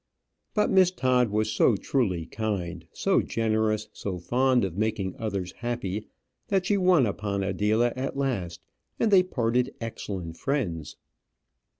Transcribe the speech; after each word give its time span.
But 0.55 0.71
Miss 0.71 0.89
Todd 0.89 1.29
was 1.29 1.51
so 1.51 1.75
truly 1.75 2.25
kind, 2.25 2.87
so 2.91 3.21
generous, 3.21 3.87
so 3.93 4.17
fond 4.17 4.65
of 4.65 4.75
making 4.75 5.15
others 5.19 5.51
happy, 5.57 6.07
that 6.47 6.65
she 6.65 6.75
won 6.75 7.05
upon 7.05 7.43
Adela 7.43 7.93
at 7.95 8.17
last, 8.17 8.61
and 8.99 9.11
they 9.11 9.21
parted 9.21 9.75
excellent 9.79 10.37
friends. 10.37 10.97